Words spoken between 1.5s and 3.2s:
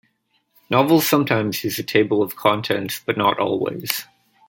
use a table of contents, but